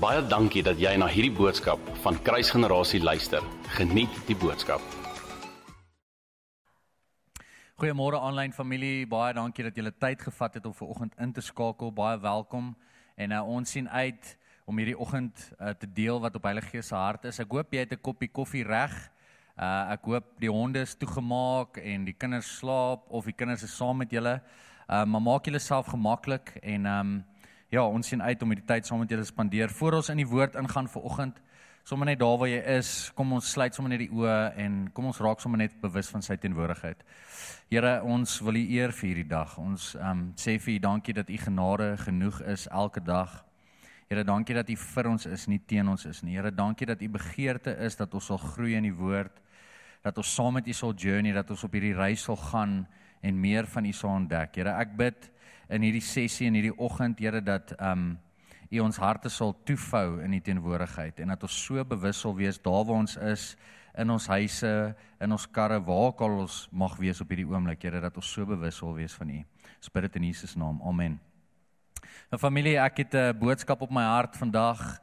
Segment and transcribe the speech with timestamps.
[0.00, 3.44] Baie dankie dat jy na hierdie boodskap van Kruisgenerasie luister.
[3.76, 4.80] Geniet die boodskap.
[7.76, 9.04] Goeiemôre aanlyn familie.
[9.04, 11.92] Baie dankie dat julle tyd gevat het om ver oggend in te skakel.
[11.92, 12.70] Baie welkom.
[13.20, 14.30] En uh, ons sien uit
[14.64, 17.42] om hierdie oggend uh, te deel wat op Heilige Gees se hart is.
[17.44, 18.94] Ek hoop jy het 'n koppie koffie reg.
[19.60, 23.76] Uh, ek hoop die honde is toegemaak en die kinders slaap of die kinders is
[23.76, 24.40] saam met julle.
[24.88, 27.12] Uh, maar maak julle self gemaklik en um,
[27.70, 29.70] ja, ons sien uit om hierdie tyd saam met julle te spandeer.
[29.78, 31.36] Voor ons in die woord ingaan vir oggend,
[31.86, 35.08] sommer net daar waar jy is, kom ons sluit sommer net die oë en kom
[35.10, 37.04] ons raak sommer net bewus van sy teenwoordigheid.
[37.70, 39.54] Here, ons wil U eer vir hierdie dag.
[39.62, 43.38] Ons ehm um, sê vir U dankie dat U genade genoeg is elke dag.
[44.10, 46.34] Here, dankie dat U vir ons is, nie teen ons is nie.
[46.34, 49.38] Here, dankie dat U begeerte is dat ons sal groei in die woord,
[50.02, 52.80] dat ons saam met U sal journey, dat ons op hierdie reis sal gaan
[53.22, 54.58] en meer van U sal ontdek.
[54.58, 55.30] Here, ek bid
[55.70, 58.18] in hierdie sessie en hierdie oggend, Here, dat ehm um,
[58.70, 62.60] U ons harte sal toefou in U teenwoordigheid en dat ons so bewus sal wees
[62.62, 63.56] daar waar ons is
[63.98, 64.70] in ons huise,
[65.18, 68.30] in ons karre, waar ook al ons mag wees op hierdie oomblik, Here, dat ons
[68.30, 69.40] so bewus sal wees van U.
[69.82, 70.78] Spirit in Jesus naam.
[70.86, 71.18] Amen.
[72.30, 75.00] 'n Familie, ek het 'n boodskap op my hart vandag.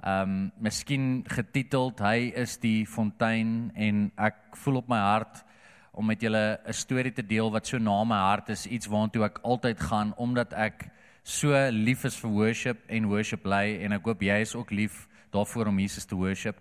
[0.00, 5.44] Ehm, um, miskien getiteld Hy is die fontein en ek voel op my hart
[5.92, 9.24] om met julle 'n storie te deel wat so na my hart is, iets waartoe
[9.24, 10.90] ek altyd gaan omdat ek
[11.22, 15.08] so lief is vir worship en worship lei en ek hoop jy is ook lief
[15.30, 16.56] daarvoor om Jesus te worship.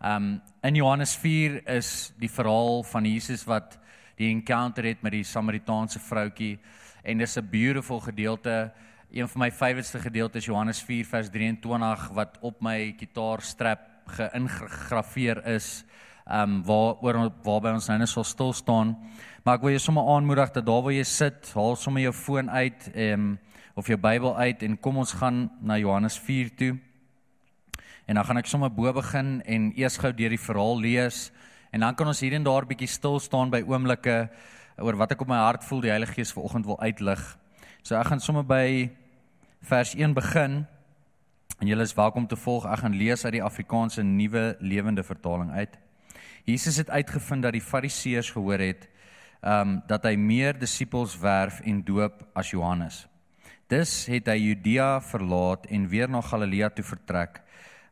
[0.00, 3.78] Um in Johannes 4 is die verhaal van Jesus wat
[4.16, 6.58] die encounter het met die Samaritaanse vroutjie
[7.04, 8.72] en dis 'n beautiful gedeelte.
[9.10, 15.84] Een van my favouriteste gedeeltes Johannes 4 vers 23 wat op my gitaarstrap geïngraveer is
[16.30, 18.96] um, waar oor waarby ons nou net sal stil staan.
[19.44, 22.50] Maar ek wil jou sommer aanmoedig dat daar waar jy sit, haal sommer jou foon
[22.50, 23.34] uit ehm um,
[23.76, 26.78] of jou Bybel uit en kom ons gaan na Johannes 4 toe.
[28.08, 31.30] En dan gaan ek sommer bo begin en eers gou deur die verhaal lees
[31.76, 34.30] en dan kan ons hier en daar bietjie stil staan by oomblikke
[34.80, 37.20] oor wat ek op my hart voel die Heilige Gees vanoggend wil uitlig.
[37.82, 38.88] So ek gaan sommer by
[39.60, 40.64] vers 1 begin.
[41.60, 42.64] En julle is welkom te volg.
[42.64, 45.76] Ek gaan lees uit die Afrikaanse Nuwe Lewende Vertaling uit.
[46.46, 48.86] Jesus het uitgevind dat die Fariseërs gehoor het
[49.42, 53.06] ehm um, dat hy meer disippels werf en doop as Johannes.
[53.66, 57.42] Dus het hy Judea verlaat en weer na Galilea toe vertrek.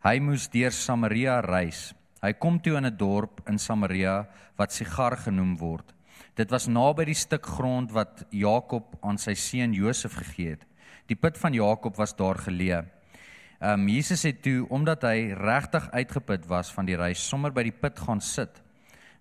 [0.07, 1.93] Hy moes deur Samaria reis.
[2.23, 4.27] Hy kom toe in 'n dorp in Samaria
[4.57, 5.95] wat Sigar genoem word.
[6.35, 10.65] Dit was naby die stuk grond wat Jakob aan sy seun Josef gegee het.
[11.07, 12.94] Die put van Jakob was daar geleë.
[13.65, 17.63] Ehm um, Jesus het toe omdat hy regtig uitgeput was van die reis sommer by
[17.65, 18.59] die put gaan sit.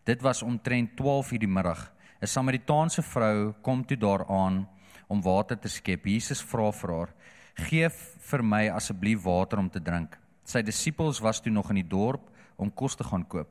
[0.03, 1.93] Dit was omtrent 12:00 die middag.
[2.21, 4.67] 'n Samaritaanse vrou kom toe daaraan
[5.07, 6.05] om water te skep.
[6.05, 7.13] Jesus vra vir haar:
[7.55, 11.89] "Geef vir my asseblief water om te drink." Sy disippels was toe nog in die
[11.89, 13.47] dorp om kos te gaan koop.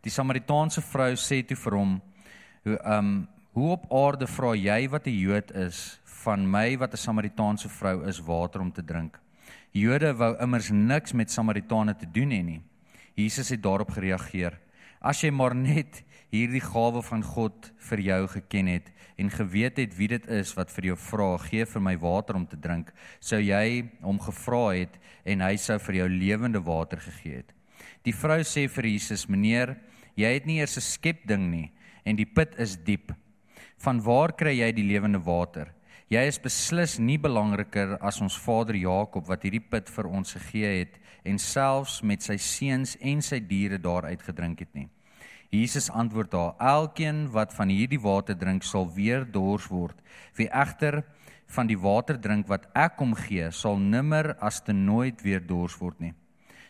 [0.00, 2.02] Die Samaritaanse vrou sê toe vir hom:
[2.64, 6.94] "Hoe ehm um, hoe op aarde vra jy wat 'n Jood is van my wat
[6.94, 9.22] 'n Samaritaanse vrou is water om te drink?"
[9.72, 12.60] Jode wou immers niks met Samaritane te doen hê nie.
[13.16, 14.58] Jesus het daarop gereageer:
[15.00, 19.96] As jy maar net hierdie gawe van God vir jou geken het en geweet het
[19.96, 23.40] wie dit is wat vir jou vra, gee vir my water om te drink, sou
[23.40, 27.52] jy hom gevra het en hy sou vir jou lewende water gegee het.
[28.04, 29.78] Die vrou sê vir Jesus: "Meneer,
[30.16, 31.72] jy het nie eers 'n skep ding nie
[32.04, 33.14] en die put is diep.
[33.78, 35.72] Van waar kry jy die lewende water?"
[36.12, 40.72] Jy is beslis nie belangriker as ons vader Jakob wat hierdie put vir ons gegee
[40.82, 44.90] het en selfs met sy seuns en sy diere daaruit gedrink het nie.
[45.48, 49.96] Jesus antwoord haar: Elkeen wat van hierdie water drink, sal weer dors word.
[50.36, 51.00] Wie egter
[51.56, 55.80] van die water drink wat ek hom gee, sal nimmer as te nooit weer dors
[55.80, 56.12] word nie.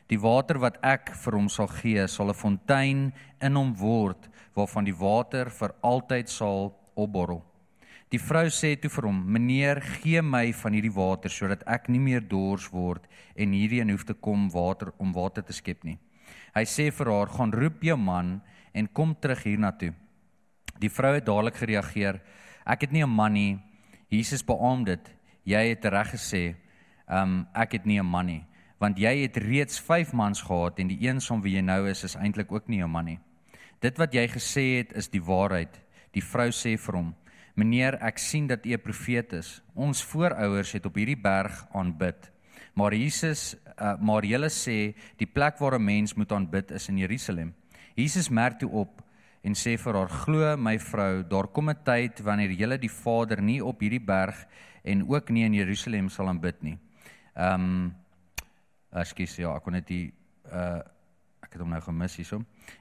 [0.07, 4.85] Die water wat ek vir hom sal gee, sal 'n fontein in hom word waarvan
[4.85, 7.43] die water vir altyd sal opborrel.
[8.13, 11.99] Die vrou sê toe vir hom: "Meneer, gee my van hierdie water sodat ek nie
[11.99, 15.97] meer dors word en hierheen hoef te kom water om water te skep nie."
[16.55, 18.43] Hy sê vir haar: "Gaan roep jou man
[18.75, 19.95] en kom terug hiernatoe."
[20.79, 22.21] Die vrou het dadelik gereageer:
[22.67, 23.59] "Ek het nie 'n man nie."
[24.11, 25.15] Jesus beamoed dit:
[25.45, 26.55] "Jy het reg gesê.
[27.09, 28.45] Um ek het nie 'n man nie,
[28.79, 32.05] want jy het reeds 5 mans gehad en die een som wie jy nou is
[32.05, 33.21] is eintlik ook nie 'n man nie.
[33.81, 35.81] Dit wat jy gesê het is die waarheid."
[36.13, 37.15] Die vrou sê vir hom:
[37.55, 39.63] Meneer, ek sien dat u 'n profeet is.
[39.75, 42.31] Ons voorouers het op hierdie berg aanbid.
[42.75, 46.99] Maar Jesus, uh, maar julle sê die plek waar 'n mens moet aanbid is in
[46.99, 47.55] Jerusalem.
[47.95, 49.03] Jesus merk toe op
[49.43, 53.43] en sê vir haar: "Glo my vrou, daar kom 'n tyd wanneer julle die Vader
[53.43, 54.47] nie op hierdie berg
[54.83, 56.79] en ook nie in Jerusalem sal aanbid nie."
[57.35, 57.95] Ehm um,
[58.93, 60.13] Ekskuus, ja, ek kon die
[60.53, 60.81] uh
[61.53, 62.39] ek het hom nou gemis hierso.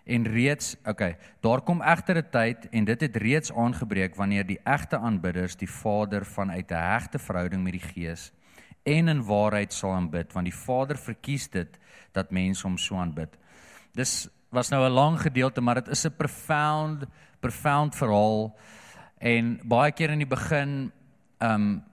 [0.07, 4.59] En reeds, okay, daar kom egter 'n tyd en dit het reeds aangebreek wanneer die
[4.63, 8.31] egte aanbidders die Vader vanuit 'n hegte verhouding met die Gees
[8.83, 11.77] en in waarheid sal aanbid, want die Vader verkies dit
[12.13, 13.38] dat mense hom so aanbid.
[13.94, 17.06] Dis was nou 'n lang gedeelte, maar dit is 'n profound
[17.41, 18.56] profound verhaal
[19.18, 20.91] en baie keer in die begin
[21.39, 21.83] ehm um,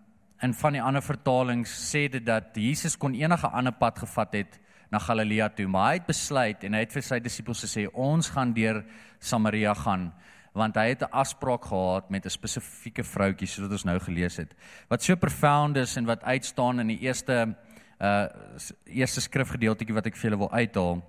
[0.40, 4.60] in van die ander vertalings sê dit dat Jesus kon enige ander pad gevat het
[4.90, 8.30] na Galilea toe, maar hy het besluit en hy het vir sy disippels gesê ons
[8.30, 8.84] gaan deur
[9.20, 10.12] Samaria gaan
[10.58, 14.36] want hy het 'n afspraak gehad met 'n spesifieke vroutjie soos wat ons nou gelees
[14.36, 14.54] het.
[14.88, 17.54] Wat so profound is en wat uitstaan in die eerste
[18.00, 18.26] uh
[18.84, 21.02] eerste skrifgedeeltjie wat ek vir julle wil uithaal.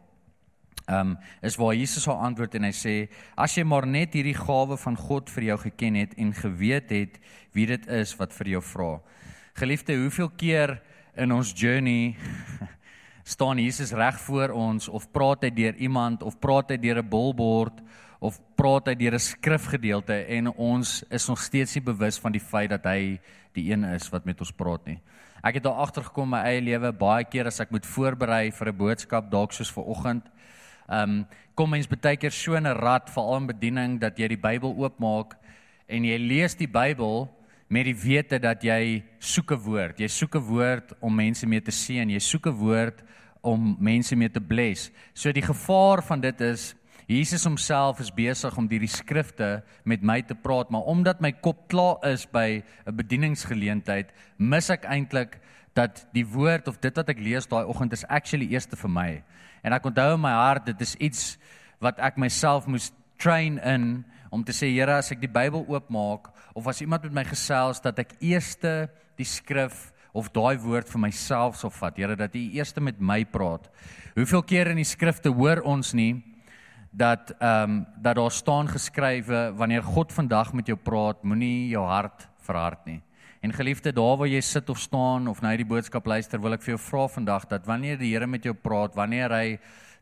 [0.87, 4.77] Um is waar Jesus haar antwoord en hy sê as jy maar net hierdie gawe
[4.77, 7.19] van God vir jou geken het en geweet het
[7.53, 9.01] wie dit is wat vir jou vra.
[9.53, 10.81] Geliefde, hoeveel keer
[11.15, 12.15] in ons journey
[13.29, 17.09] staan Jesus reg voor ons of praat hy deur iemand of praat hy deur 'n
[17.09, 17.83] billboard
[18.19, 22.41] of praat hy deur 'n skrifgedeelte en ons is nog steeds nie bewus van die
[22.41, 23.19] feit dat hy
[23.53, 24.99] die een is wat met ons praat nie.
[25.43, 28.77] Ek het daar agtergekom my eie lewe baie keer as ek moet voorberei vir 'n
[28.77, 30.25] boodskap dalk soos ver oggend.
[30.89, 34.41] Ehm um, kom mens baie keer so 'n rad veral in bediening dat jy die
[34.41, 35.37] Bybel oopmaak
[35.87, 37.29] en jy lees die Bybel
[37.69, 39.99] met die wete dat jy soek 'n woord.
[39.99, 42.09] Jy soek 'n woord om mense mee te seën.
[42.09, 43.03] Jy soek 'n woord
[43.41, 44.91] om mense mee te bless.
[45.13, 46.75] So die gevaar van dit is
[47.07, 51.31] Jesus homself is besig om deur die skrifte met my te praat, maar omdat my
[51.31, 55.39] kop klaar is by 'n bedieningsgeleentheid, mis ek eintlik
[55.73, 59.23] dat die woord of dit wat ek lees daai oggend is actually eerste vir my.
[59.63, 61.37] En ek onthou in my hart dit is iets
[61.79, 66.29] wat ek myself moes train in om te sê Here as ek die Bybel oopmaak
[66.55, 71.01] of as iemand met my gesels dat ek eerste die skrif of daai woord vir
[71.01, 71.97] myself sal vat.
[71.97, 73.69] Here dat U eers met my praat.
[74.15, 76.23] Hoeveel keer in die skrifte hoor ons nie
[76.89, 81.85] dat ehm um, dat daar staan geskrywe wanneer God vandag met jou praat, moenie jou
[81.85, 83.01] hart verhard nie.
[83.41, 86.63] En geliefde, daar waar jy sit of staan of na hierdie boodskap luister, wil ek
[86.65, 89.59] vir jou vra vandag dat wanneer die Here met jou praat, wanneer hy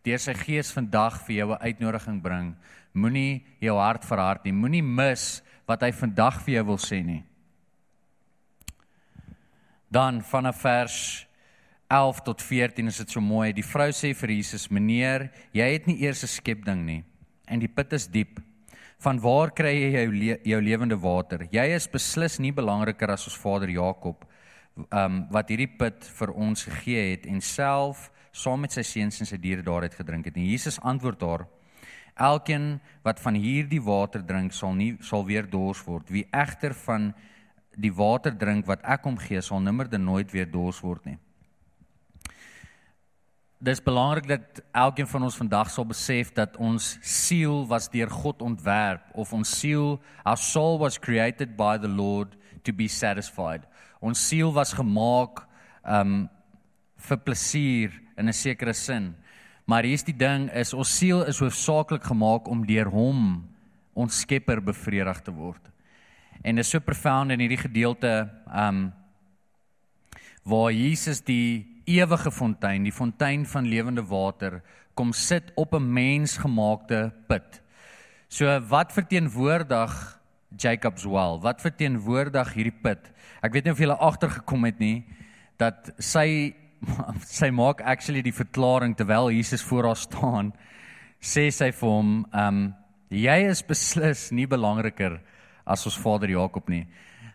[0.07, 2.55] deur sy gees vandag vir jou 'n uitnodiging bring,
[2.93, 4.53] moenie jou hart verhard nie.
[4.53, 7.23] Moenie mis wat hy vandag vir jou wil sê nie.
[9.91, 11.27] Dan vanaf vers
[11.89, 13.53] 11 tot 14 is dit so mooi.
[13.53, 17.03] Die vrou sê vir Jesus: "Meneer, jy het nie eers 'n skepding nie
[17.47, 18.39] en die put is diep.
[18.99, 21.47] Van waar kry jy jou le jou lewende water?
[21.51, 24.25] Jy is beslis nie belangriker as ons vader Jakob,
[24.91, 29.29] um, wat hierdie put vir ons gegee het en self saam met sy seuns en
[29.29, 31.47] sy diere daaruit gedrink het." En Jesus antwoord haar:
[32.15, 36.09] "Elkeen wat van hierdie water drink, sal nie sal weer dors word.
[36.09, 37.13] Wie egter van
[37.77, 41.17] die water drink wat ek hom gee, sal nimmer de nooit weer dors word nie.
[43.57, 48.43] Dis belangrik dat elkeen van ons vandag sal besef dat ons siel was deur God
[48.45, 52.35] ontwerp of ons siel, our soul was created by the Lord
[52.65, 53.65] to be satisfied.
[54.01, 55.41] Ons siel was gemaak
[55.81, 56.27] um
[57.07, 59.15] vir plesier in 'n sekere sin.
[59.65, 63.43] Maar hier's die ding is ons siel is hoofsaaklik gemaak om deur hom
[63.93, 65.61] ons Skepper bevredig te word.
[66.43, 68.93] En dit is so profound in hierdie gedeelte um
[70.47, 74.61] waar Jesus die ewige fontein, die fontein van lewende water
[74.95, 77.61] kom sit op 'n mensgemaakte put.
[78.29, 80.19] So wat verteenwoordig
[80.57, 81.39] Jacob's well?
[81.41, 83.11] Wat verteenwoordig hierdie put?
[83.43, 85.05] Ek weet nie of jy al agtergekom het nie
[85.57, 86.55] dat sy
[87.39, 90.53] sy maak actually die verklaring terwyl Jesus voor haar staan
[91.21, 92.61] sê sy vir hom um
[93.09, 95.19] jy is beslis nie belangriker
[95.65, 96.85] as ons vader Jakob nie.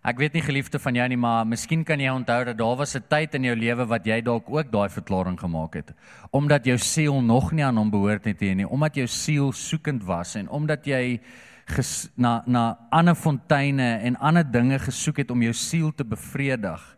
[0.03, 2.97] Ek weet nie geliefde van jou nie, maar miskien kan jy onthou dat daar was
[2.97, 5.95] 'n tyd in jou lewe wat jy dalk ook daai verklaring gemaak het.
[6.33, 10.35] Omdat jou siel nog nie aan hom behoort het nie, omdat jou siel soekend was
[10.35, 11.21] en omdat jy
[11.67, 16.97] ges, na na ander fonteine en ander dinge gesoek het om jou siel te bevredig.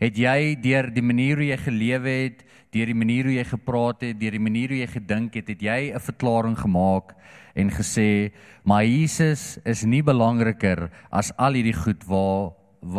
[0.00, 4.02] Het jy deur die manier hoe jy gelewe het, deur die manier hoe jy gepraat
[4.02, 7.14] het, deur die manier hoe jy gedink het, het jy 'n verklaring gemaak
[7.54, 8.32] en gesê
[8.64, 12.52] maar Jesus is nie belangriker as al hierdie goed waar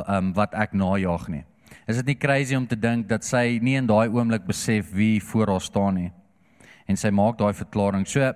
[0.08, 1.44] um, wat ek najag nie.
[1.88, 5.20] Is dit nie crazy om te dink dat sy nie in daai oomblik besef wie
[5.20, 6.12] voor haar staan nie?
[6.88, 8.08] En sy maak daai verklaring.
[8.08, 8.34] So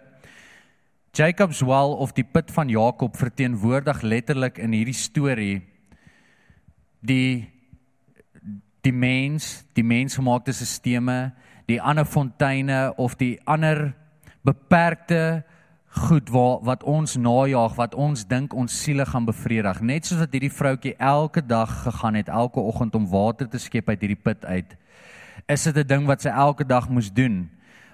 [1.14, 5.62] Jacob's well of die put van Jakob verteenwoordig letterlik in hierdie storie
[7.02, 7.50] die
[8.82, 11.32] die mens, die mensgemaakte stelsels,
[11.70, 13.94] die ander fonteine of die ander
[14.42, 15.44] beperkte
[15.90, 19.82] goed waar wat ons najag, wat ons dink ons siele gaan bevredig.
[19.82, 23.90] Net soos wat hierdie vroutjie elke dag gegaan het, elke oggend om water te skep
[23.90, 24.78] uit hierdie put uit.
[25.48, 27.50] is dit 'n ding wat sy elke dag moes doen.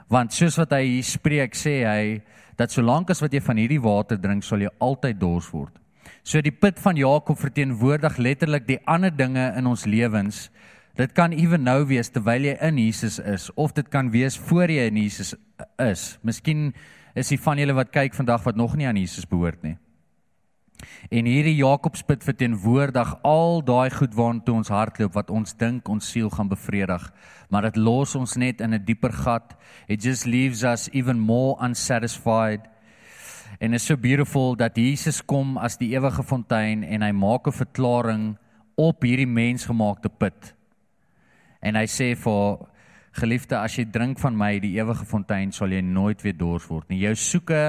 [0.10, 2.22] Want soos wat hy hier spreek, sê hy
[2.58, 5.72] dat solank as wat jy van hierdie water drink, sal jy altyd dors word.
[6.24, 10.50] So die put van Jakob verteenwoordig letterlik die ander dinge in ons lewens.
[10.96, 14.72] Dit kan ewen nou wees terwyl jy in Jesus is of dit kan wees voor
[14.72, 15.34] jy in Jesus
[15.82, 16.18] is.
[16.24, 16.70] Miskien
[17.16, 19.76] is die van julle wat kyk vandag wat nog nie aan Jesus behoort nie.
[21.12, 26.30] En hierdie Jakobsput verteenwoordig al daai goed waartoe ons hardloop wat ons dink ons siel
[26.32, 27.04] gaan bevredig,
[27.50, 29.56] maar dit los ons net in 'n dieper gat.
[29.88, 32.62] It just leaves us even more unsatisfied.
[33.60, 37.52] En is so beautiful dat Jesus kom as die ewige fontein en hy maak 'n
[37.52, 38.38] verklaring
[38.76, 40.56] op hierdie mensgemaakte put.
[41.66, 42.60] En hy sê vir
[43.18, 46.92] geliefde, as jy drink van my, die ewige fontein, sal jy nooit weer dors word
[46.92, 47.02] nie.
[47.08, 47.64] Jou soeke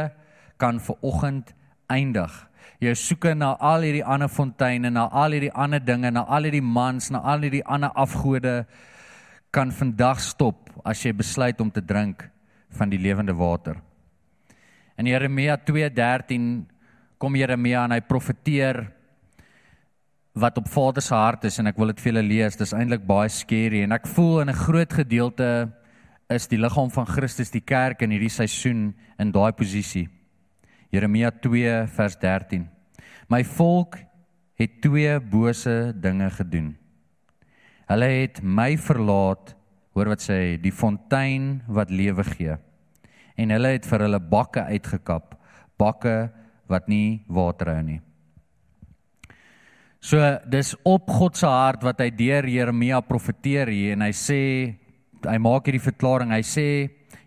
[0.61, 1.55] kan ver oggend
[1.88, 2.35] eindig
[2.83, 6.65] jou soeke na al hierdie ander fonteine, na al hierdie ander dinge, na al hierdie
[6.65, 8.65] mans, na al hierdie ander afgode
[9.55, 12.26] kan vandag stop as jy besluit om te drink
[12.76, 13.79] van die lewende water.
[15.00, 16.67] In Jeremia 2:13
[17.19, 18.85] kom Jeremia en hy profeteer
[20.37, 22.59] wat op Vader se hart is en ek wil dit vir julle lees.
[22.61, 25.73] Dis eintlik baie skerry en ek voel in 'n groot gedeelte
[26.28, 30.09] is die liggaam van Christus die kerk in hierdie seisoen in daai posisie.
[30.93, 32.69] Jeremia 2 vers 13.
[33.28, 33.97] My volk
[34.59, 36.76] het twee bose dinge gedoen.
[37.88, 39.55] Hulle het my verlaat,
[39.95, 42.57] hoor wat sê, die fontein wat lewe gee.
[43.37, 45.37] En hulle het vir hulle bakke uitgekap,
[45.78, 46.31] bakke
[46.69, 48.00] wat nie water hou nie.
[50.00, 54.41] So dis op God se hart wat hy deur Jeremia profeteer hier en hy sê
[55.26, 56.35] hy maak hierdie verklaring.
[56.37, 56.69] Hy sê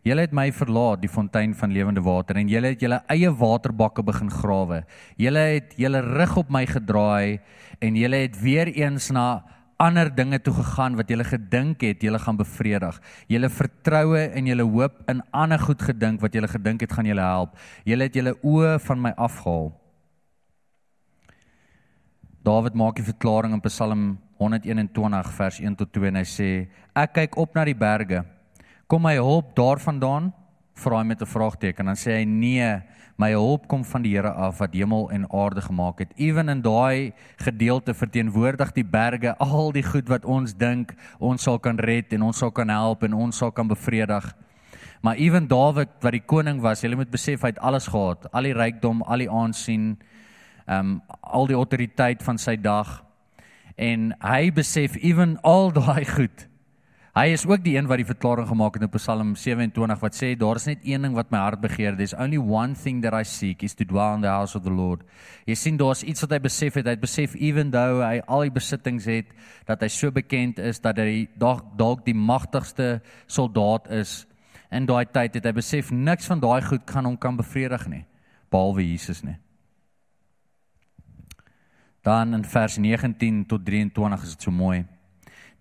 [0.08, 4.04] Julle het my verlaat, die fontein van lewende water en julle het julle eie waterbakke
[4.08, 4.80] begin grawe.
[5.20, 7.42] Julle het julle rug op my gedraai
[7.84, 9.44] en julle het weer eens na
[9.80, 12.98] ander dinge toe gegaan wat julle gedink het julle gaan bevredig.
[13.32, 17.28] Julle vertroue en julle hoop in ander goed gedink wat julle gedink het gaan julle
[17.28, 17.60] help.
[17.88, 19.72] Julle het julle oë van my afgehaal.
[22.44, 27.14] Dawid maak die verklaring in Psalm 121 vers 1 tot 2 en hy sê: Ek
[27.14, 28.24] kyk op na die berge
[28.90, 30.32] Kom my hulp daarvandaan?
[30.74, 31.86] Vra hy met 'n vraagteken.
[31.86, 32.82] Dan sê hy nee,
[33.18, 36.12] my hulp kom van die Here af wat hemel en aarde gemaak het.
[36.18, 41.60] Ewen in daai gedeelte verteenwoordig die berge al die goed wat ons dink ons sal
[41.60, 44.36] kan red en ons sal kan help en ons sal kan bevredig.
[45.02, 48.44] Maar ewen Dawid wat die koning was, jy moet besef hy het alles gehad, al
[48.44, 50.00] die rykdom, al die aansien,
[50.70, 53.00] um, al die autoriteit van sy dag.
[53.76, 56.50] En hy besef ewen al daai goed
[57.20, 60.28] Hy is ook die een wat die verklaring gemaak het in Psalm 27 wat sê
[60.40, 61.98] daar is net een ding wat my hart begeer.
[61.98, 64.72] There's only one thing that I seek is to dwell in the house of the
[64.72, 65.02] Lord.
[65.50, 66.86] Jy sien daar's iets wat hy besef het.
[66.86, 69.34] Hy het besef even though hy al die besittings het
[69.68, 74.22] dat hy so bekend is dat hy dalk dalk die magtigste soldaat is
[74.72, 78.06] in daai tyd het hy besef niks van daai goed kan hom kan bevredig nie
[78.54, 79.36] behalwe Jesus nie.
[82.10, 84.80] Dan in vers 19 tot 23 is dit so mooi.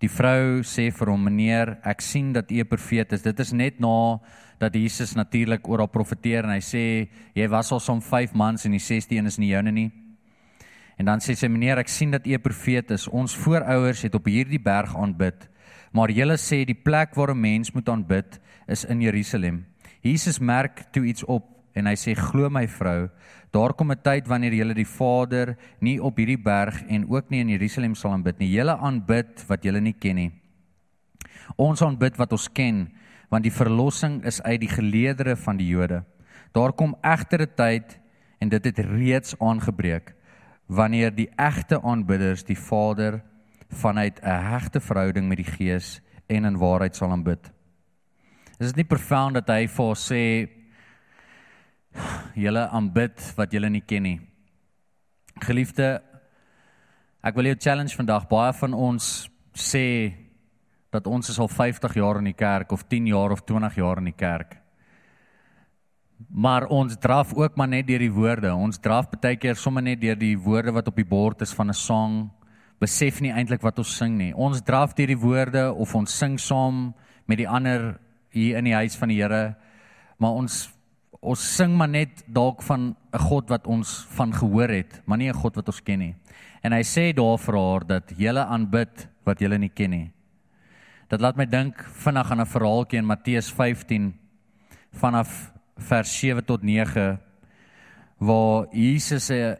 [0.01, 3.51] Die vrou sê vir hom: "Meneer, ek sien dat u 'n profeet is." Dit is
[3.51, 4.19] net na
[4.57, 8.71] dat Jesus natuurlik oral profeteer en hy sê: "Jy was al som 5 mans en
[8.71, 9.91] die 6de een is nie joune nie."
[10.97, 13.07] En dan sê sy: "Meneer, ek sien dat u 'n profeet is.
[13.07, 15.49] Ons voorouers het op hierdie berg aanbid,
[15.93, 19.65] maar julle sê die plek waar 'n mens moet aanbid is in Jerusalem."
[20.01, 23.09] Jesus merk toe iets op en hy sê: "Glo my vrou,
[23.51, 27.39] Daar kom 'n tyd wanneer julle die Vader nie op hierdie berg en ook nie
[27.39, 28.51] in Jerusalem sal aanbid nie.
[28.51, 30.31] Julle aanbid wat julle nie ken nie.
[31.55, 32.91] Ons aanbid wat ons ken,
[33.29, 36.03] want die verlossing is uit die geleedere van die Jode.
[36.53, 37.99] Daar kom egter 'n tyd
[38.39, 40.13] en dit het reeds aangebreek
[40.67, 43.23] wanneer die egte aanbidders die Vader
[43.69, 47.51] vanuit 'n hegte verhouding met die Gees en in waarheid sal aanbid.
[48.59, 50.58] Is dit nie profound dat hy vir ons sê
[52.35, 54.19] julle aanbid wat julle nie ken nie.
[55.43, 55.99] Geliefde,
[57.23, 58.27] ek wil jou challenge vandag.
[58.29, 60.13] Baie van ons sê
[60.93, 64.01] dat ons is al 50 jaar in die kerk of 10 jaar of 20 jaar
[64.01, 64.57] in die kerk.
[66.27, 68.51] Maar ons draf ook maar net deur die woorde.
[68.51, 71.69] Ons draf baie keer sommer net deur die woorde wat op die bord is van
[71.69, 72.29] 'n sang.
[72.79, 74.33] Besef nie eintlik wat ons sing nie.
[74.33, 76.93] Ons draf deur die woorde of ons sing saam
[77.25, 79.55] met die ander hier in die huis van die Here.
[80.17, 80.71] Maar ons
[81.19, 85.29] ons sing maar net dalk van 'n God wat ons van gehoor het, maar nie
[85.29, 86.15] 'n God wat ons ken nie.
[86.63, 90.11] En hy sê daar vir haar dat julle aanbid wat julle nie ken nie.
[91.09, 94.13] Dit laat my dink vinnig aan 'n verhaaltjie in Matteus 15
[94.93, 97.19] vanaf vers 7 tot 9
[98.19, 99.57] waar Jesus 'n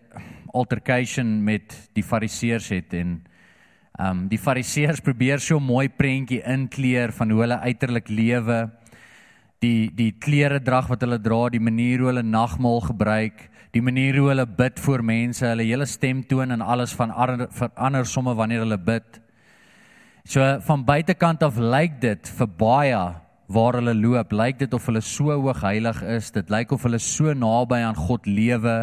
[0.54, 3.30] altercation met die fariseërs het en
[4.00, 8.72] Um die Fariseërs probeer so 'n mooi prentjie inkleer van hoe hulle uiterlik lewe.
[9.64, 14.18] Die die klere drag wat hulle dra, die manier hoe hulle nagmaal gebruik, die manier
[14.18, 17.12] hoe hulle bid vir mense, hulle hele stemtoon en alles van
[17.54, 19.20] verander somme wanneer hulle bid.
[20.30, 23.04] So van buitekant af lyk dit vir baie
[23.50, 26.30] waar hulle loop, lyk dit of hulle so hoog heilig is.
[26.32, 28.78] Dit lyk of hulle so naby aan God lewe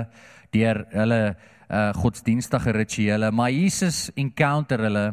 [0.54, 1.20] deur hulle
[1.66, 3.30] uh godsdienstige rituele.
[3.32, 5.06] Maar Jesus encounter hulle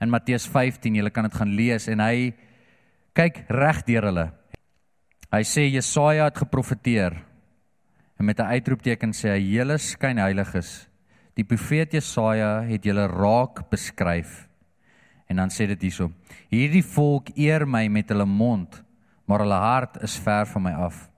[0.00, 0.98] in Matteus 15.
[0.98, 2.32] Jy kan dit gaan lees en hy
[3.16, 4.26] kyk reg deur hulle.
[5.28, 7.18] Hy sê Jesaja het geprofeteer
[8.18, 10.88] en met 'n uitroepteken sê hy: "Julle skyn heilig is.
[11.34, 14.48] Die profeet Jesaja het julle raak beskryf."
[15.28, 16.10] En dan sê dit hierso:
[16.48, 18.82] Hierdie volk eer my met hulle mond,
[19.26, 21.10] maar hulle hart is ver van my af.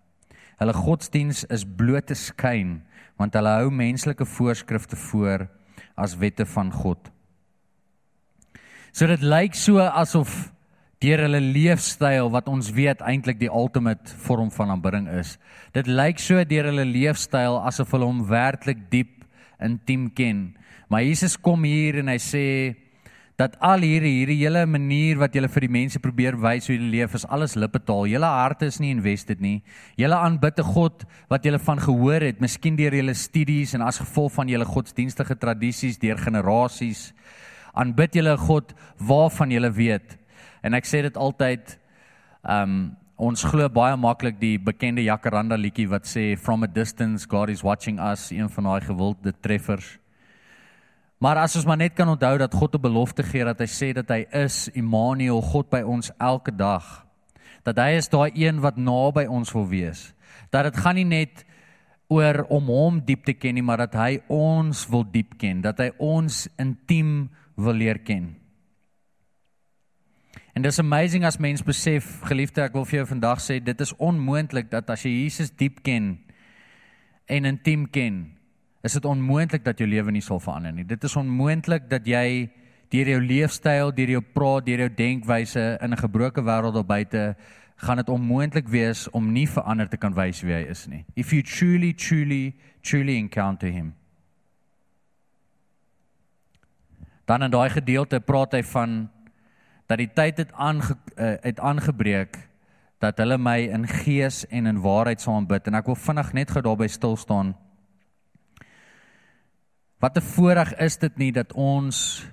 [0.59, 2.83] Hulle godsdiens is blote skyn,
[3.17, 5.49] want hulle hou menslike voorskrifte voor
[5.97, 7.11] as wette van God.
[8.93, 10.53] So dit lyk so asof
[11.01, 15.39] deur hulle leefstyl wat ons weet eintlik die ultimate vorm van aanbidding is.
[15.73, 19.25] Dit lyk so deur hulle leefstyl asof hulle hom werklik diep
[19.65, 20.51] intiem ken.
[20.93, 22.45] Maar Jesus kom hier en hy sê
[23.41, 26.93] dat al hierdie hierdie hele manier wat julle vir die mense probeer wys hoe julle
[26.93, 28.05] leef is alles lippetaal.
[28.11, 29.63] Julle harte is nie invested nie.
[29.97, 34.05] Julle aanbid 'n God wat julle van gehoor het, miskien deur julle studies en as
[34.05, 37.15] gevolg van julle godsdienstige tradisies deur generasies.
[37.73, 40.20] Aanbid julle 'n God waarvan julle weet.
[40.63, 41.79] En ek sê dit altyd
[42.45, 47.51] um ons glo baie maklik die bekende Jacaranda liedjie wat sê from a distance God
[47.53, 49.99] is watching us, een van daai gewilde treffers.
[51.21, 53.93] Maar as ons maar net kan onthou dat God 'n belofte gee dat hy sê
[53.93, 57.05] dat hy is Immanuel, God by ons elke dag.
[57.63, 60.15] Dat hy is daai een wat naby ons wil wees.
[60.51, 61.45] Dat dit gaan nie net
[62.09, 65.79] oor om hom diep te ken nie, maar dat hy ons wil diep ken, dat
[65.79, 68.40] hy ons intiem wil leer ken.
[70.55, 73.93] En dis amazing as mens besef, geliefde, ek wil vir jou vandag sê, dit is
[74.03, 76.17] onmoontlik dat as jy Jesus diep ken
[77.31, 78.25] en intiem ken,
[78.83, 80.87] is dit onmoontlik dat jou lewe nie sal verander nie.
[80.89, 82.51] Dit is onmoontlik dat jy
[82.91, 87.37] deur jou leefstyl, deur jou praat, deur jou denkwyse in 'n gebroke wêreld daar buite
[87.77, 91.05] gaan dit onmoontlik wees om nie verander te kan wys wie hy is nie.
[91.17, 93.95] If you truly truly truly encounter him.
[97.25, 99.11] Dan in daai gedeelte praat hy van
[99.91, 102.39] dat die tyd het aange uh, het aangebreek
[103.03, 106.53] dat hulle my in gees en in waarheid sal aanbid en ek wil vinnig net
[106.53, 107.55] gou daarby stil staan.
[109.99, 112.27] Wat 'n voorreg is dit nie dat ons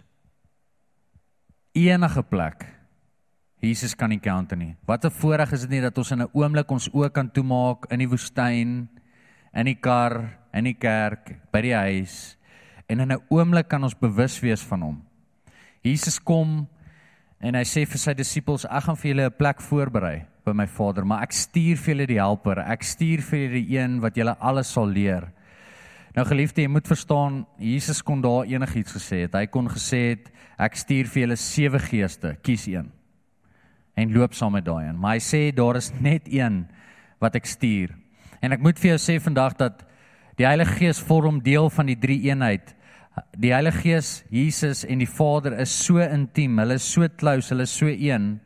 [1.73, 2.65] enige plek
[3.59, 4.75] Jesus kan encounter nie.
[4.85, 7.85] Wat 'n voorreg is dit nie dat ons in 'n oomblik ons oë kan toemaak
[7.91, 8.89] in die woestyn,
[9.53, 12.37] in die kar, in die kerk, by die huis
[12.87, 15.03] en in 'n oomblik kan ons bewus wees van hom.
[15.81, 16.67] Jesus kom
[17.41, 20.67] en hy sê vir sy disippels: "Ek gaan vir julle 'n plek voorberei by my
[20.67, 22.59] Vader, maar ek stuur vir julle die Helper.
[22.59, 25.31] Ek stuur vir julle die een wat julle alles sal leer."
[26.17, 29.35] Nou geliefde, jy moet verstaan, Jesus kon daar enigiets gesê het.
[29.37, 32.87] Hy kon gesê het ek stuur vir julle sewe geeste, kies een.
[33.93, 34.97] En loop saam met daai een.
[34.97, 36.63] Maar hy sê daar is net een
[37.21, 37.93] wat ek stuur.
[38.41, 39.85] En ek moet vir jou sê vandag dat
[40.37, 42.73] die Heilige Gees vorm deel van die drie eenheid.
[43.37, 46.59] Die Heilige Gees, Jesus en die Vader is so intiem.
[46.59, 48.39] Hulle is so close, hulle is so een.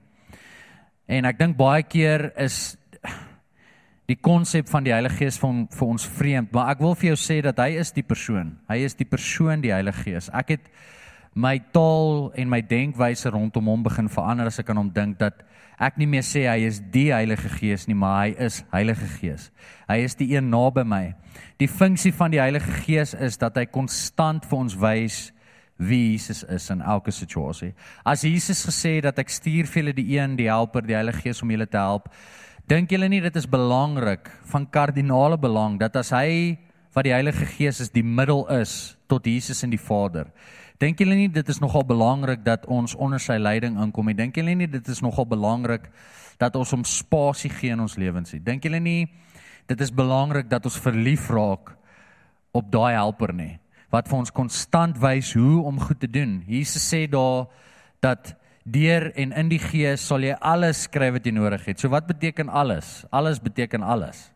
[1.12, 2.78] En ek dink baie keer is
[4.12, 7.20] die konsep van die Heilige Gees vir, vir ons vreemd, maar ek wil vir jou
[7.20, 8.56] sê dat hy is die persoon.
[8.72, 10.30] Hy is die persoon die Heilige Gees.
[10.36, 10.72] Ek het
[11.34, 15.44] my taal en my denkwyse rondom hom begin verander as ek aan hom dink dat
[15.82, 19.50] ek nie meer sê hy is die Heilige Gees nie, maar hy is Heilige Gees.
[19.90, 21.06] Hy is die een naby my.
[21.58, 25.32] Die funksie van die Heilige Gees is dat hy konstant vir ons wys
[25.82, 27.72] wie Jesus is in elke situasie.
[28.06, 31.26] As Jesus gesê het dat ek stuur vir julle die een, die Helper, die Heilige
[31.26, 32.12] Gees om julle te help,
[32.72, 36.56] Dink julle nie dit is belangrik van kardinale belang dat as hy
[36.96, 40.30] wat die Heilige Gees is die middel is tot Jesus en die Vader.
[40.82, 44.18] Dink julle nie dit is nogal belangrik dat ons onder sy leiding inkom nie.
[44.18, 45.92] Dink julle nie dit is nogal belangrik
[46.42, 48.42] dat ons hom spasie gee in ons lewens nie.
[48.42, 49.06] Dink julle nie
[49.70, 51.76] dit is belangrik dat ons verlief raak
[52.58, 53.60] op daai helper nie
[53.92, 56.40] wat vir ons konstant wys hoe om goed te doen.
[56.48, 57.46] Jesus sê daar
[58.02, 61.82] dat deur en in die gees sal jy alles skryf wat jy nodig het.
[61.82, 63.04] So wat beteken alles?
[63.12, 64.32] Alles beteken alles.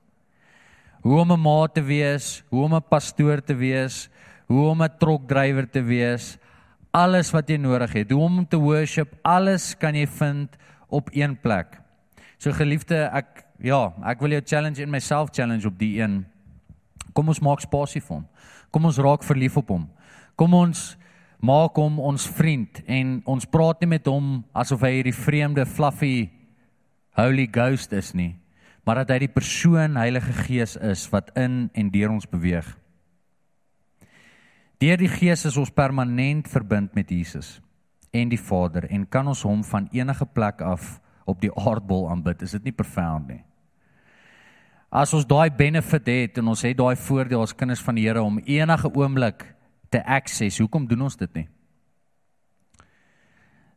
[1.02, 4.10] Hoe om 'n ma te wees, hoe om 'n pastoor te wees,
[4.48, 6.38] hoe om 'n trokdrywer te wees,
[6.92, 8.12] alles wat jy nodig het.
[8.12, 10.58] Hoe om te worship, alles kan jy vind
[10.90, 11.82] op een plek.
[12.38, 16.26] So geliefde, ek ja, ek wil jou challenge en myself challenge op die een.
[17.14, 18.28] Kom ons maak spasie vir hom.
[18.72, 19.90] Kom ons raak verlief op hom.
[20.36, 20.98] Kom ons
[21.40, 26.30] maak hom ons vriend en ons praat nie met hom asof hy hierdie vreemde fluffy
[27.16, 28.34] Holy Ghost is nie,
[28.84, 32.68] maar dat hy die persoon Heilige Gees is wat in en deur ons beweeg.
[34.80, 37.60] Deur die Gees is ons permanent verbind met Jesus
[38.16, 42.44] en die Vader en kan ons hom van enige plek af op die aardbol aanbid.
[42.46, 43.42] Is dit nie profound nie?
[44.96, 48.24] As ons daai benefit het en ons het daai voordeel as kinders van die Here
[48.24, 49.44] om enige oomblik
[49.92, 51.48] te access, hoekom doen ons dit nie?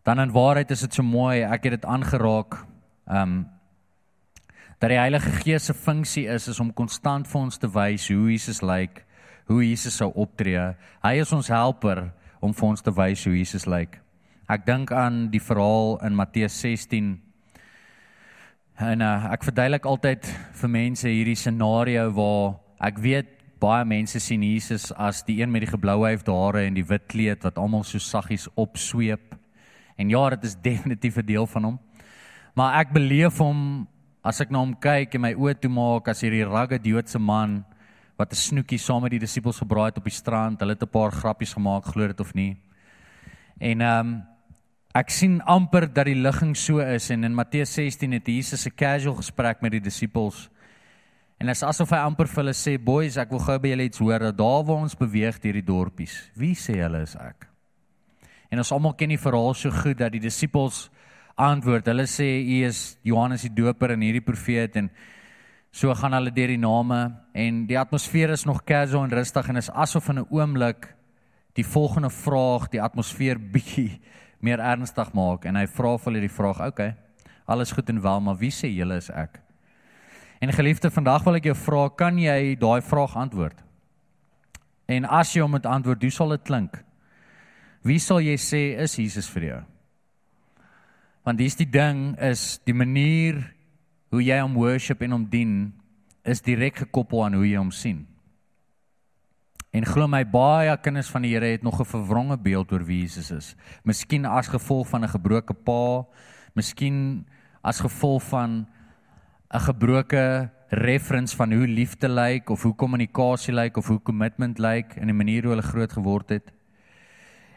[0.06, 2.60] Dan in waarheid is dit so mooi, ek het dit aangeraak.
[3.06, 3.38] Ehm um,
[4.78, 8.28] dat die Heilige Gees se funksie is is om konstant vir ons te wys hoe
[8.30, 9.00] Jesus lyk,
[9.48, 10.60] hoe Jesus sou optree.
[11.02, 12.10] Hy is ons helper
[12.44, 13.98] om vir ons te wys hoe Jesus lyk.
[14.48, 17.16] Ek dink aan die verhaal in Matteus 16.
[18.78, 20.28] En uh, ek verduidelik altyd
[20.60, 25.64] vir mense hierdie scenario waar ek weet baie mense sien Jesus as die een met
[25.64, 29.34] die geblou hyf hare en die wit kleed wat almal so saggies opsweep.
[29.98, 31.78] En ja, dit is definitief 'n deel van hom.
[32.54, 33.88] Maar ek beleef hom
[34.22, 37.64] as ek na hom kyk en my oë toe maak as hierdie rugged Joodse man
[38.18, 40.60] wat 'n snoekie saam met die disippels gebraai het op die strand.
[40.60, 42.56] Hulle het 'n paar grappies gemaak, glo dit of nie.
[43.58, 44.22] En ehm um,
[44.94, 48.74] ek sien amper dat die ligging so is en in Matteus 16 het Jesus 'n
[48.74, 50.50] casual gesprek met die disippels.
[51.38, 53.84] En dit is asof hy amper vir hulle sê, "Boys, ek wil gou by julle
[53.84, 54.18] iets hoor.
[54.18, 57.48] Daar waar ons beweeg deur die dorpies, wie sê hulle is ek?"
[58.50, 60.90] En ons almal ken die verhaal so goed dat die disippels
[61.36, 61.86] antwoord.
[61.86, 64.90] Hulle sê, "U is Johannes die Doper en hierdie profeet en
[65.70, 67.00] so gaan hulle deur die name
[67.34, 70.94] en die atmosfeer is nog casual en rustig en is asof in 'n oomblik
[71.54, 74.00] die volgende vraag die atmosfeer bietjie
[74.40, 76.94] meer ernstig maak en hy vra vir hulle die vraag, "Oké, okay,
[77.46, 79.40] alles goed en wel, maar wie sê julle is ek?"
[80.40, 83.58] En geliefde, vandag wil ek jou vra, kan jy daai vraag antwoord?
[84.86, 86.78] En as jy hom moet antwoord, hoe sal dit klink?
[87.82, 89.58] Wie sal jy sê is Jesus vir jou?
[91.26, 93.42] Want dis die ding is die manier
[94.10, 95.72] hoe jy hom worship en hom dien
[96.24, 98.06] is direk gekoppel aan hoe jy hom sien.
[99.72, 103.00] En glo my baie kinders van die Here het nog 'n verwronge beeld oor wie
[103.00, 103.56] Jesus is.
[103.84, 106.06] Miskien as gevolg van 'n gebroke pa,
[106.54, 107.26] miskien
[107.62, 108.66] as gevolg van
[109.54, 114.96] 'n gebroke reference van hoe liefde lyk of hoe kommunikasie lyk of hoe commitment lyk
[114.96, 116.52] in die manier hoe hulle groot geword het.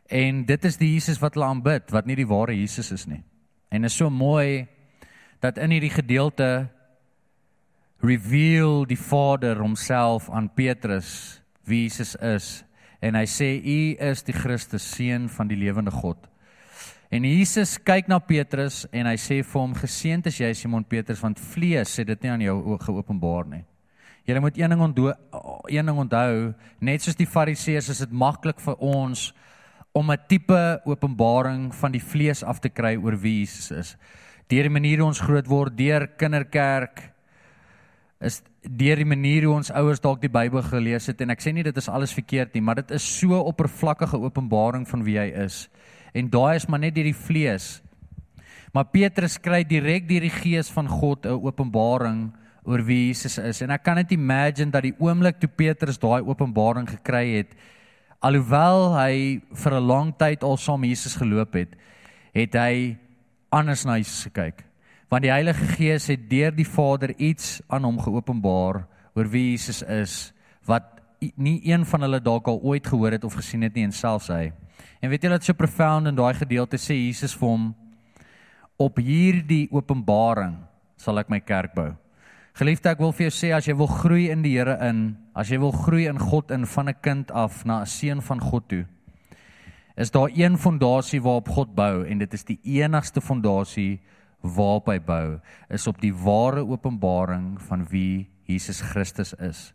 [0.08, 3.24] En dit is die Jesus wat hulle aanbid, wat nie die ware Jesus is nie.
[3.70, 4.68] En is so mooi
[5.42, 6.70] dat in hierdie gedeelte
[8.02, 12.50] reveal die Vader homself aan Petrus wie Jesus is
[13.02, 13.80] en hy sê u
[14.12, 16.28] is die Christus seun van die lewende God.
[17.12, 21.22] En Jesus kyk na Petrus en hy sê vir hom geseënd is jy Simon Petrus
[21.24, 23.64] want vlees het dit nie aan jou geopenbaar nie.
[24.30, 25.10] Jy moet een ding onthou,
[25.66, 29.32] een ding onthou, net soos die Fariseërs is dit maklik vir ons
[29.92, 33.98] om 'n tipe openbaring van die vlees af te kry oor wie Jesus is.
[34.52, 37.06] Deur die manier hoe ons groot word, deur kinderkerk,
[38.20, 41.54] is deur die manier hoe ons ouers dalk die Bybel gelees het en ek sê
[41.56, 45.30] nie dit is alles verkeerd nie, maar dit is so oppervlakkige openbaring van wie hy
[45.46, 45.64] is.
[46.14, 47.80] En daai is maar net deur die vlees.
[48.76, 52.32] Maar Petrus kry direk deur die gees van God 'n openbaring
[52.64, 53.62] oor wie Jesus is.
[53.62, 57.56] En ek kan net imagine dat die oomblik toe Petrus daai openbaring gekry het,
[58.22, 61.76] alhoewel hy vir 'n lang tyd al saam Jesus geloop het,
[62.34, 62.98] het hy
[63.52, 64.66] anders na Jesus gekyk
[65.12, 69.82] want die Heilige Gees het deur die Vader iets aan hom geopenbaar oor wie Jesus
[69.84, 70.32] is
[70.70, 71.02] wat
[71.36, 74.30] nie een van hulle dalk al ooit gehoor het of gesien het nie en selfs
[74.32, 74.54] hy.
[75.02, 77.68] En weet julle wat so profound in daai gedeelte sê Jesus vir hom
[78.82, 80.56] op hierdie openbaring
[80.98, 81.92] sal ek my kerk bou.
[82.58, 85.52] Geliefde, ek wil vir jou sê as jy wil groei in die Here in, as
[85.52, 88.68] jy wil groei in God in van 'n kind af na 'n seun van God
[88.68, 88.86] toe,
[89.96, 94.00] is daar een fondasie waarop God bou en dit is die enigste fondasie
[94.42, 99.72] waarop hy bou is op die ware openbaring van wie Jesus Christus is.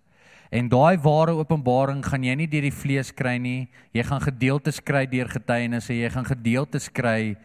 [0.50, 3.66] En daai ware openbaring gaan jy nie deur die vlees kry nie.
[3.94, 7.36] Jy gaan gedeeltes kry deur getuienisse, jy gaan gedeeltes kry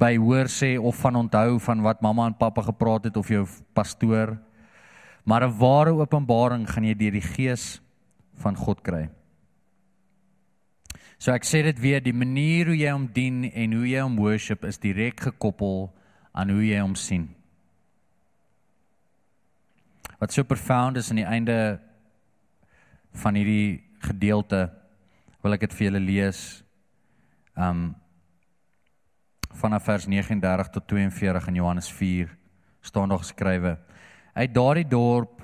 [0.00, 3.44] by hoor sê of van onthou van wat mamma en pappa gepraat het of jou
[3.74, 4.38] pastoor.
[5.24, 7.80] Maar 'n ware openbaring gaan jy deur die gees
[8.34, 9.10] van God kry.
[11.20, 14.16] So ek sê dit weer, die manier hoe jy hom dien en hoe jy hom
[14.16, 15.90] worship is direk gekoppel
[16.32, 17.26] aan hoe jy hom sien.
[20.16, 21.58] Wat so profound is aan die einde
[23.20, 24.62] van hierdie gedeelte
[25.44, 26.40] wil ek dit vir julle lees.
[27.52, 27.90] Um
[29.60, 32.32] vanaf vers 39 tot 42 in Johannes 4
[32.80, 33.76] staan nog geskrywe:
[34.32, 35.39] Uit daardie dorp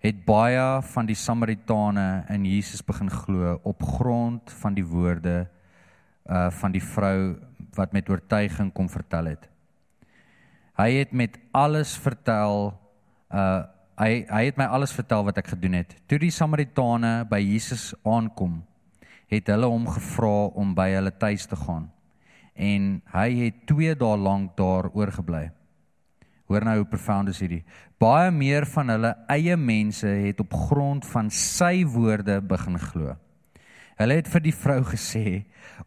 [0.00, 5.48] het baie van die Samaritane in Jesus begin glo op grond van die woorde
[6.24, 7.36] uh van die vrou
[7.76, 9.48] wat met oortuiging kom vertel het.
[10.78, 12.72] Hy het met alles vertel
[13.28, 13.62] uh
[14.00, 15.92] hy hy het my alles vertel wat ek gedoen het.
[16.08, 18.62] Toe die Samaritane by Jesus aankom,
[19.28, 21.90] het hulle hom gevra om by hulle tuis te gaan.
[22.56, 25.50] En hy het 2 dae lank daar oorgebly.
[26.50, 27.62] Hoor nou hoe profound is hierdie.
[28.02, 33.14] Baie meer van hulle eie mense het op grond van sy woorde begin glo.
[34.00, 35.44] Hulle het vir die vrou gesê: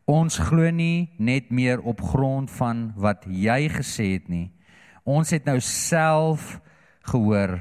[0.08, 4.52] "Ons glo nie net meer op grond van wat jy gesê het nie.
[5.04, 6.62] Ons het nou self
[7.12, 7.60] gehoor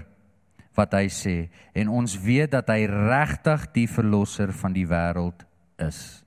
[0.77, 5.43] wat hy sê en ons weet dat hy regtig die verlosser van die wêreld
[5.79, 6.23] is."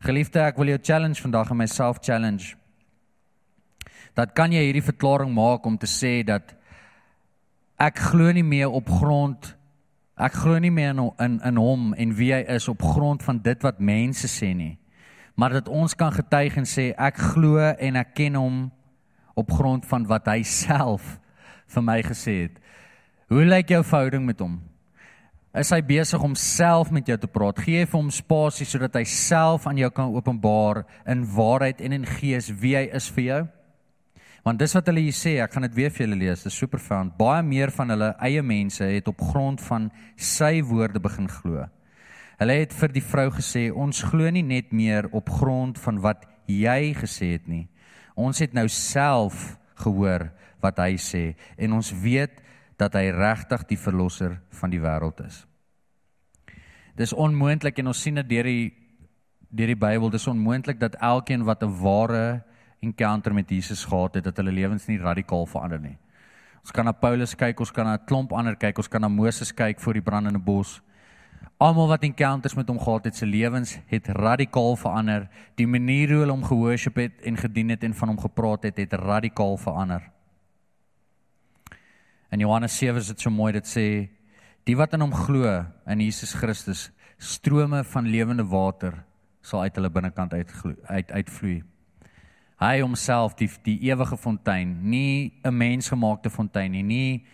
[0.00, 2.56] Geliefde, ek wil jou challenge vandag en myself challenge
[4.14, 6.54] dat kan jy hierdie verklaring maak om te sê dat
[7.80, 9.54] ek glo nie meer op grond
[10.20, 13.40] ek glo nie meer in in, in hom en wie hy is op grond van
[13.40, 14.76] dit wat mense sê nie.
[15.34, 18.58] Maar dat ons kan getuig en sê ek glo en ek ken hom
[19.38, 21.16] op grond van wat hy self
[21.70, 22.58] vir my gesê het.
[23.30, 24.58] Hoe lyk jou verhouding met hom?
[25.56, 27.58] Is hy besig om self met jou te praat?
[27.64, 32.06] Gee vir hom spasie sodat hy self aan jou kan openbaar in waarheid en in
[32.18, 33.40] gees wie hy is vir jou
[34.44, 36.44] Want dis wat hulle hier sê, ek gaan dit weer vir julle lees.
[36.44, 37.16] Dit is super found.
[37.18, 41.66] Baie meer van hulle eie mense het op grond van sy woorde begin glo.
[42.40, 46.24] Hulle het vir die vrou gesê, "Ons glo nie net meer op grond van wat
[46.46, 47.68] jy gesê het nie.
[48.16, 52.40] Ons het nou self gehoor wat hy sê en ons weet
[52.78, 55.46] dat hy regtig die verlosser van die wêreld is."
[56.96, 58.72] Dis onmoontlik en ons sien dit deur die
[59.50, 62.42] deur die Bybel, dis onmoontlik dat elkeen wat 'n ware
[62.80, 65.96] encounter met Jesus gehad het dat hulle lewens nie radikaal verander nie.
[66.60, 69.08] Ons kan na Paulus kyk, ons kan na 'n klomp ander kyk, ons kan na
[69.08, 70.80] Moses kyk voor die brandende bos.
[71.58, 75.28] Almal wat encounters met hom gehad het, se lewens het radikaal verander.
[75.56, 78.76] Die manier hoe hulle hom gehoorship het en gedien het en van hom gepraat het,
[78.76, 80.10] het radikaal verander.
[82.30, 84.08] En Johannes 7 is dit so mooi dit sê
[84.64, 89.04] die wat in hom glo in Jesus Christus strome van lewende water
[89.42, 91.62] sal uit hulle binnekant uitvloei uit uitvloei
[92.60, 97.24] hy homself die die ewige fontein, nie 'n mensgemaakte fontein nie, nie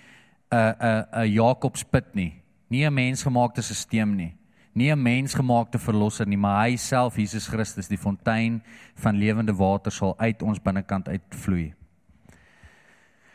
[0.51, 4.35] 'n 'n 'n Jakobsput nie, nie 'n mensgemaakte stelsel nie,
[4.75, 8.63] nie 'n mensgemaakte verlosser nie, maar hy self Jesus Christus, die fontein
[8.95, 11.75] van lewende water sal uit ons binnekant uitvloei.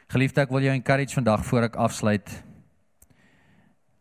[0.07, 2.43] Geliefde, ek wil jou encourage vandag voor ek afsluit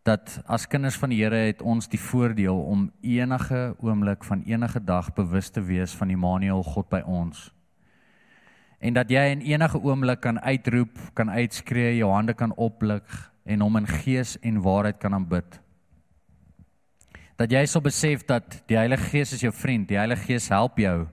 [0.03, 4.85] dat as kinders van die Here het ons die voordeel om enige oomblik van enige
[4.85, 7.51] dag bewus te wees van Immanuel God by ons
[8.81, 13.05] en dat jy in enige oomblik kan uitroep, kan uitskree, jou hande kan oplig
[13.45, 15.61] en hom in gees en waarheid kan aanbid.
[17.41, 20.81] Dat jy sal besef dat die Heilige Gees is jou vriend, die Heilige Gees help
[20.81, 21.09] jou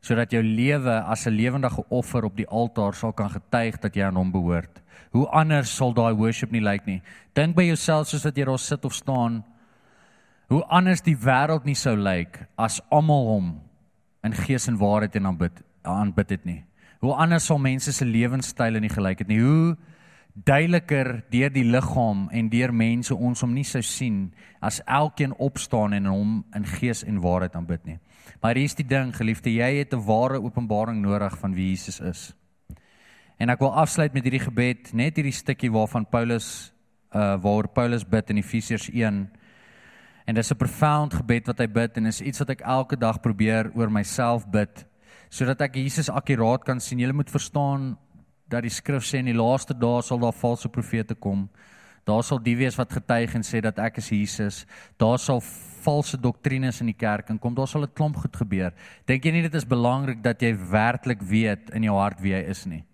[0.00, 4.04] sodat jou lewe as 'n lewendige offer op die altaar sal kan getuig dat jy
[4.04, 4.80] aan hom behoort.
[5.12, 7.02] Hoe anders sal daai worship nie lyk nie?
[7.34, 9.44] Dink by jouself soos wat jy daar sit of staan.
[10.48, 13.60] Hoe anders die wêreld nie sou lyk as almal hom
[14.24, 16.64] in gees en waarheid en aanbid aanbid het nie
[17.00, 19.40] hoe anders sal mense se lewenstyle nie gelyk het nie.
[19.40, 19.76] Hoe
[20.34, 24.28] duideliker deur die liggaam en deur mense ons hom nie sou sien
[24.62, 27.98] as elkeen opstaan en hom in gees en waarheid aanbid nie.
[28.40, 32.00] Maar hier is die ding, geliefde, jy het 'n ware openbaring nodig van wie Jesus
[32.00, 32.34] is.
[33.38, 36.72] En ek wil afsluit met hierdie gebed, net hierdie stukkie waarvan Paulus
[37.12, 39.30] uh waar Paulus bid in Efesiërs 1.
[40.26, 43.20] En dis 'n profound gebed wat hy bid en is iets wat ek elke dag
[43.20, 44.86] probeer oor myself bid
[45.30, 47.00] sodat ek Jesus akkuraat kan sien.
[47.00, 47.94] Jy moet verstaan
[48.50, 51.48] dat die skrif sê in die laaste dae sal daar valse profete kom.
[52.08, 54.64] Daar sal die wees wat getuig en sê dat ek is Jesus.
[54.98, 55.40] Daar sal
[55.84, 58.72] valse doktrines in die kerk en kom daar sal 'n klomp goed gebeur.
[59.06, 62.42] Dink jy nie dit is belangrik dat jy werklik weet in jou hart wie hy
[62.50, 62.84] is nie?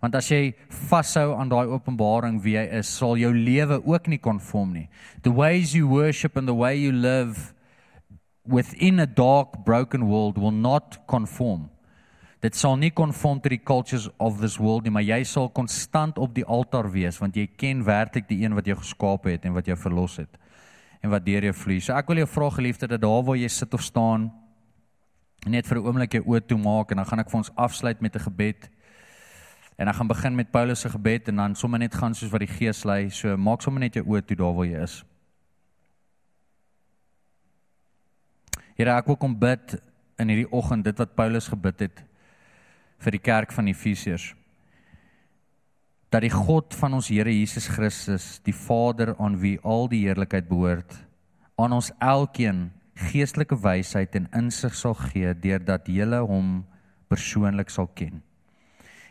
[0.00, 4.18] Want as jy vashou aan daai openbaring wie hy is, sal jou lewe ook nie
[4.18, 4.88] konform nie.
[5.22, 7.54] The ways you worship and the way you live
[8.48, 11.68] within a dark broken world will not conform.
[12.40, 16.18] Dit sal nie conform to the cultures of this world nie, maar jy sal konstant
[16.22, 19.56] op die altaar wees want jy ken werklik die een wat jou geskaap het en
[19.56, 20.38] wat jou verlos het
[21.02, 21.80] en wat deur jou vloei.
[21.82, 24.30] So ek wil jou vra geliefde dat daar waar jy sit of staan
[25.46, 28.00] net vir 'n oomblik jou oë toe maak en dan gaan ek vir ons afsluit
[28.00, 28.70] met 'n gebed.
[29.78, 32.40] En dan gaan begin met Paulus se gebed en dan sommer net gaan soos wat
[32.40, 33.10] die Gees lei.
[33.10, 35.04] So maak sommer net jou oë toe daar waar jy is.
[38.78, 39.72] Here, ek wil kom bid
[40.22, 42.02] in hierdie oggend dit wat Paulus gebid het
[43.02, 44.28] vir die kerk van Efesiërs.
[46.14, 50.46] Dat die God van ons Here Jesus Christus, die Vader aan wie al die heerlikheid
[50.46, 50.94] behoort,
[51.58, 52.68] aan ons elkeen
[53.10, 56.60] geestelike wysheid en insig sal gee deurdat julle hom
[57.10, 58.22] persoonlik sal ken.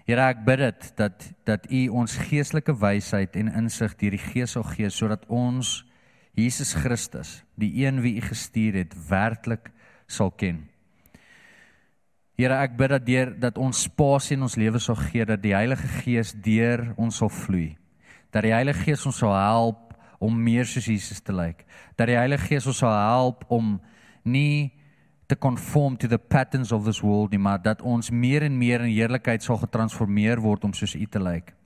[0.07, 4.55] Here ek bid dit dat dat U ons geestelike wysheid en insig deur die Gees
[4.55, 5.81] sal gee sodat ons
[6.39, 9.71] Jesus Christus, die een wie U gestuur het, werklik
[10.07, 10.65] sal ken.
[12.37, 15.55] Here, ek bid dat deur dat ons spasie in ons lewe sal gee dat die
[15.57, 17.71] Heilige Gees deur ons sal vloei.
[18.29, 21.65] Dat die Heilige Gees ons sal help om meer soos Jesus te lyk.
[21.97, 23.79] Dat die Heilige Gees ons sal help om
[24.21, 24.69] nie
[25.27, 28.85] te conform to the patterns of this world nie, maar dat ons meer en meer
[28.85, 31.56] in heerlikheid sal getransformeer word om soos U te lyk.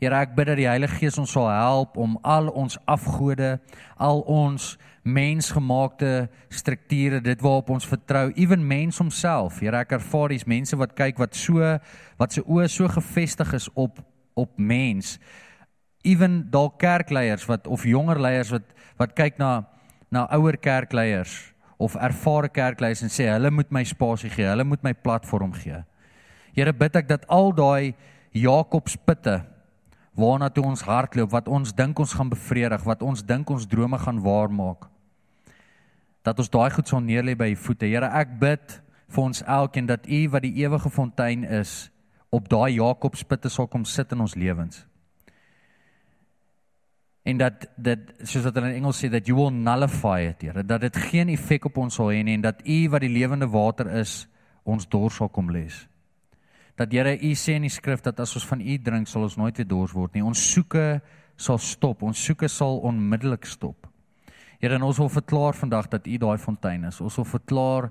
[0.00, 3.58] Here, ek bid dat die Heilige Gees ons sal help om al ons afgode,
[3.96, 9.60] al ons mensgemaakte strukture, dit waarop ons vertrou, ewen mens homself.
[9.62, 11.76] Here, ek ervaar dis mense wat kyk wat so
[12.20, 14.02] wat se oë so gefestig is op
[14.34, 15.14] op mens.
[16.02, 18.66] Ewen dalk kerkleiers wat of jonger leiers wat
[18.98, 19.62] wat kyk na
[20.10, 24.82] na ouer kerkleiers of ervare kerkleiers en sê hulle moet my spasie gee, hulle moet
[24.82, 25.80] my platform gee.
[26.54, 27.94] Here bid ek dat al daai
[28.34, 29.44] Jakobspitte
[30.14, 33.98] waarna toe ons hardloop, wat ons dink ons gaan bevredig, wat ons dink ons drome
[33.98, 34.88] gaan waarmaak.
[36.24, 37.88] Dat ons daai goed sal neerlê by u voete.
[37.90, 38.78] Here, ek bid
[39.14, 41.90] vir ons elkeen dat u wat die ewige fontein is,
[42.34, 44.84] op daai Jakobspitte sal kom sit in ons lewens.
[47.24, 50.62] En dat dit soos wat hulle in Engels sê dat you will nullify it, Here,
[50.62, 53.48] dat dit geen effek op ons sal hê nie en dat u wat die lewende
[53.48, 54.24] water is,
[54.64, 55.84] ons dors sal kom les
[56.78, 59.36] dat Here U sê in die skrif dat as ons van U drink sal ons
[59.38, 60.24] nooit weer dors word nie.
[60.26, 61.00] Ons soeke
[61.36, 62.02] sal stop.
[62.02, 63.86] Ons soeke sal onmiddellik stop.
[64.62, 67.00] Here, ons wil verklaar vandag dat U daai fontein is.
[67.04, 67.90] Ons wil verklaar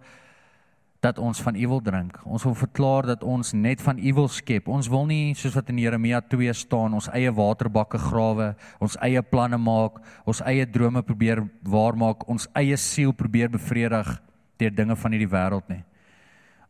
[1.03, 2.17] dat ons van U wil drink.
[2.23, 4.69] Ons wil verklaar dat ons net van U wil skep.
[4.71, 9.21] Ons wil nie soos wat in Jeremia 2 staan, ons eie waterbakke grawe, ons eie
[9.21, 14.15] planne maak, ons eie drome probeer waarmaak, ons eie siel probeer bevredig
[14.61, 15.83] deur dinge van hierdie wêreld nie.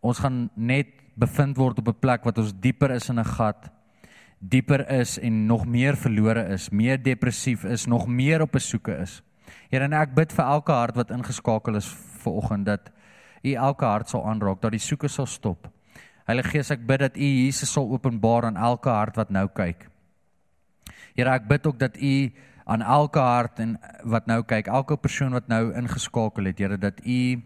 [0.01, 3.69] Ons gaan net bevind word op 'n plek wat ons dieper is in 'n gat,
[4.39, 8.97] dieper is en nog meer verlore is, meer depressief is, nog meer op 'n soeke
[8.97, 9.21] is.
[9.69, 11.87] Here, en ek bid vir elke hart wat ingeskakel is
[12.23, 12.91] ver oggend dat
[13.43, 15.67] U elke hart sal aanraak, dat die soeke sal stop.
[16.25, 19.89] Heilige Gees, ek bid dat U Jesus sal openbaar aan elke hart wat nou kyk.
[21.15, 22.31] Here, ek bid ook dat U
[22.65, 27.03] aan elke hart en wat nou kyk, elke persoon wat nou ingeskakel het, Here, dat
[27.03, 27.41] U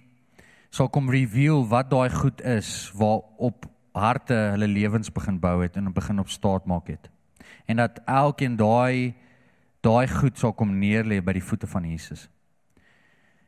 [0.70, 3.66] sal kom reveal wat daai goed is waarop
[3.98, 7.10] harte hulle lewens begin bou het en begin op staat maak het.
[7.66, 9.16] En dat elkeen daai
[9.82, 12.28] daai goed sal kom neerlê by die voete van Jesus.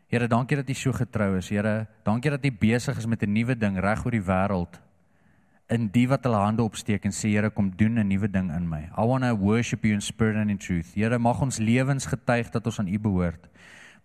[0.09, 1.51] Here, dankie dat U so getrou is.
[1.53, 4.79] Here, dankie dat U besig is met 'n nuwe ding reg oor die wêreld.
[5.69, 8.69] In die wat hulle hande opsteek en sê Here, kom doen 'n nuwe ding in
[8.69, 8.89] my.
[8.97, 10.95] I want to worship you in spirit and in truth.
[10.95, 13.49] Here, mag ons lewens getuig dat ons aan U behoort.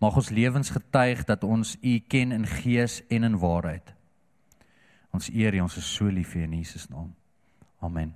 [0.05, 3.95] Mag ons lewens getuig dat ons U ken in gees en in waarheid.
[5.17, 7.15] Ons eer U, ons is so lief vir in Jesus naam.
[7.81, 8.13] Amen.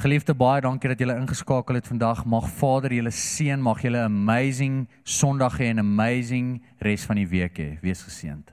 [0.00, 2.24] Geliefde baie dankie dat julle ingeskakel het vandag.
[2.24, 7.16] Mag Vader julle seën, mag julle 'n amazing Sondag hê en 'n amazing res van
[7.16, 7.80] die week hê.
[7.82, 8.52] Wees geseënd.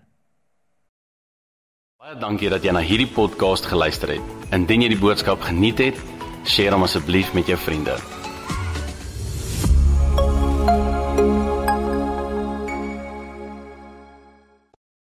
[2.00, 4.52] Baie dankie dat jy na hierdie podcast geluister het.
[4.52, 5.96] Indien jy die boodskap geniet het,
[6.44, 8.23] deel hom asseblief met jou vriende.